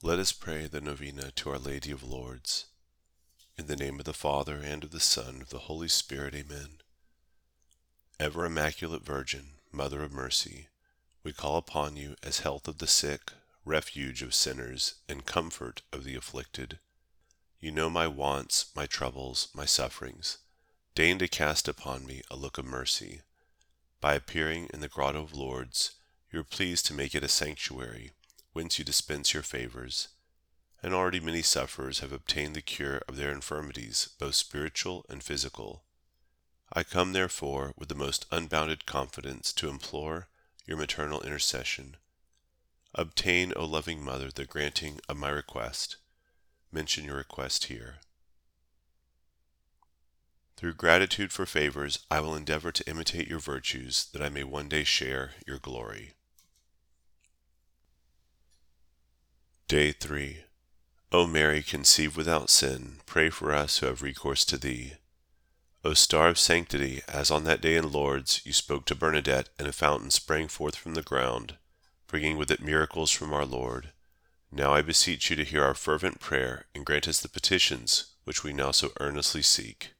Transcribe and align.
Let 0.00 0.20
us 0.20 0.30
pray 0.30 0.68
the 0.68 0.80
novena 0.80 1.32
to 1.32 1.50
Our 1.50 1.58
Lady 1.58 1.90
of 1.90 2.04
Lourdes. 2.04 2.66
In 3.58 3.66
the 3.66 3.74
name 3.74 3.98
of 3.98 4.04
the 4.04 4.12
Father, 4.12 4.60
and 4.62 4.84
of 4.84 4.92
the 4.92 5.00
Son, 5.00 5.30
and 5.30 5.42
of 5.42 5.48
the 5.48 5.66
Holy 5.66 5.88
Spirit, 5.88 6.36
amen. 6.36 6.78
Ever 8.20 8.46
Immaculate 8.46 9.04
Virgin, 9.04 9.54
Mother 9.72 10.04
of 10.04 10.12
Mercy, 10.12 10.68
we 11.24 11.32
call 11.32 11.56
upon 11.56 11.96
you 11.96 12.14
as 12.22 12.38
health 12.38 12.68
of 12.68 12.78
the 12.78 12.86
sick, 12.86 13.32
refuge 13.64 14.22
of 14.22 14.36
sinners, 14.36 14.94
and 15.08 15.26
comfort 15.26 15.82
of 15.92 16.04
the 16.04 16.14
afflicted. 16.14 16.78
You 17.58 17.72
know 17.72 17.90
my 17.90 18.06
wants, 18.06 18.66
my 18.76 18.86
troubles, 18.86 19.48
my 19.52 19.64
sufferings. 19.64 20.38
Deign 20.94 21.18
to 21.18 21.26
cast 21.26 21.66
upon 21.66 22.06
me 22.06 22.22
a 22.30 22.36
look 22.36 22.56
of 22.56 22.64
mercy. 22.64 23.22
By 24.00 24.14
appearing 24.14 24.68
in 24.72 24.78
the 24.78 24.86
grotto 24.86 25.24
of 25.24 25.34
Lourdes, 25.34 25.90
you 26.30 26.38
are 26.38 26.44
pleased 26.44 26.86
to 26.86 26.94
make 26.94 27.16
it 27.16 27.24
a 27.24 27.28
sanctuary 27.28 28.12
whence 28.58 28.76
you 28.76 28.84
dispense 28.84 29.32
your 29.32 29.42
favors, 29.44 30.08
and 30.82 30.92
already 30.92 31.20
many 31.20 31.42
sufferers 31.42 32.00
have 32.00 32.10
obtained 32.10 32.56
the 32.56 32.60
cure 32.60 33.00
of 33.06 33.16
their 33.16 33.30
infirmities, 33.30 34.08
both 34.18 34.34
spiritual 34.34 35.06
and 35.08 35.22
physical. 35.22 35.84
I 36.72 36.82
come, 36.82 37.12
therefore, 37.12 37.72
with 37.76 37.88
the 37.88 37.94
most 37.94 38.26
unbounded 38.32 38.84
confidence 38.84 39.52
to 39.52 39.68
implore 39.68 40.26
your 40.66 40.76
maternal 40.76 41.20
intercession. 41.20 41.98
Obtain, 42.96 43.52
O 43.54 43.64
loving 43.64 44.02
Mother, 44.04 44.28
the 44.34 44.44
granting 44.44 44.98
of 45.08 45.16
my 45.16 45.28
request. 45.28 45.98
Mention 46.72 47.04
your 47.04 47.18
request 47.18 47.66
here. 47.66 47.98
Through 50.56 50.74
gratitude 50.74 51.30
for 51.30 51.46
favors, 51.46 52.00
I 52.10 52.18
will 52.18 52.34
endeavor 52.34 52.72
to 52.72 52.90
imitate 52.90 53.28
your 53.28 53.38
virtues, 53.38 54.06
that 54.12 54.20
I 54.20 54.28
may 54.28 54.42
one 54.42 54.68
day 54.68 54.82
share 54.82 55.34
your 55.46 55.58
glory. 55.58 56.14
Day 59.68 59.92
3 59.92 60.44
O 61.12 61.26
Mary, 61.26 61.62
conceived 61.62 62.16
without 62.16 62.48
sin, 62.48 63.00
pray 63.04 63.28
for 63.28 63.52
us 63.52 63.76
who 63.76 63.86
have 63.86 64.00
recourse 64.00 64.46
to 64.46 64.56
thee. 64.56 64.94
O 65.84 65.92
star 65.92 66.28
of 66.28 66.38
sanctity, 66.38 67.02
as 67.06 67.30
on 67.30 67.44
that 67.44 67.60
day 67.60 67.76
in 67.76 67.92
Lourdes 67.92 68.40
you 68.46 68.54
spoke 68.54 68.86
to 68.86 68.94
Bernadette, 68.94 69.50
and 69.58 69.68
a 69.68 69.72
fountain 69.72 70.10
sprang 70.10 70.48
forth 70.48 70.74
from 70.74 70.94
the 70.94 71.02
ground, 71.02 71.58
bringing 72.06 72.38
with 72.38 72.50
it 72.50 72.62
miracles 72.62 73.10
from 73.10 73.34
our 73.34 73.44
Lord, 73.44 73.92
now 74.50 74.72
I 74.72 74.80
beseech 74.80 75.28
you 75.28 75.36
to 75.36 75.44
hear 75.44 75.62
our 75.62 75.74
fervent 75.74 76.18
prayer, 76.18 76.64
and 76.74 76.86
grant 76.86 77.06
us 77.06 77.20
the 77.20 77.28
petitions 77.28 78.06
which 78.24 78.42
we 78.42 78.54
now 78.54 78.70
so 78.70 78.92
earnestly 79.00 79.42
seek. 79.42 79.90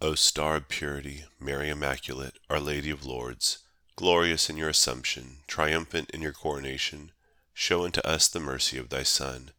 O 0.00 0.14
star 0.14 0.56
of 0.56 0.68
purity, 0.70 1.26
Mary 1.38 1.68
Immaculate, 1.68 2.38
Our 2.48 2.58
Lady 2.58 2.88
of 2.88 3.04
Lourdes, 3.04 3.58
glorious 3.96 4.48
in 4.48 4.56
your 4.56 4.70
Assumption, 4.70 5.40
triumphant 5.46 6.08
in 6.08 6.22
your 6.22 6.32
coronation, 6.32 7.10
show 7.54 7.84
unto 7.84 8.00
us 8.00 8.28
the 8.28 8.40
mercy 8.40 8.76
of 8.76 8.90
thy 8.90 9.02
Son. 9.02 9.52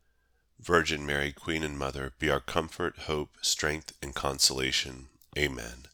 Virgin 0.60 1.06
Mary, 1.06 1.32
Queen 1.32 1.64
and 1.64 1.78
Mother, 1.80 2.14
be 2.20 2.30
our 2.30 2.40
comfort, 2.40 3.00
hope, 3.08 3.38
strength, 3.42 3.94
and 4.02 4.14
consolation. 4.14 5.08
Amen. 5.38 5.88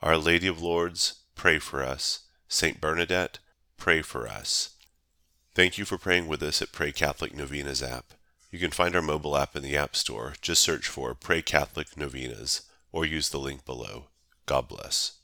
Our 0.00 0.16
Lady 0.16 0.46
of 0.46 0.62
Lourdes, 0.62 1.16
pray 1.34 1.58
for 1.58 1.82
us. 1.82 2.20
Saint 2.48 2.80
Bernadette, 2.80 3.38
pray 3.76 4.00
for 4.00 4.26
us. 4.26 4.70
Thank 5.54 5.76
you 5.76 5.84
for 5.84 5.98
praying 5.98 6.28
with 6.28 6.42
us 6.42 6.62
at 6.62 6.72
Pray 6.72 6.92
Catholic 6.92 7.34
Novenas 7.34 7.82
app. 7.82 8.14
You 8.50 8.58
can 8.58 8.70
find 8.70 8.94
our 8.94 9.02
mobile 9.02 9.36
app 9.36 9.56
in 9.56 9.62
the 9.62 9.76
App 9.76 9.96
Store. 9.96 10.34
Just 10.40 10.62
search 10.62 10.88
for 10.88 11.14
Pray 11.14 11.42
Catholic 11.42 11.96
Novenas 11.96 12.62
or 12.92 13.04
use 13.04 13.28
the 13.28 13.38
link 13.38 13.66
below. 13.66 14.04
God 14.46 14.68
bless. 14.68 15.18